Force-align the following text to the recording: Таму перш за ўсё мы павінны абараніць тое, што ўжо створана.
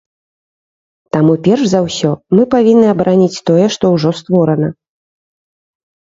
Таму 1.15 1.33
перш 1.47 1.63
за 1.73 1.79
ўсё 1.87 2.11
мы 2.35 2.45
павінны 2.53 2.87
абараніць 2.93 3.43
тое, 3.49 3.65
што 3.75 3.91
ўжо 3.97 4.09
створана. 4.21 4.71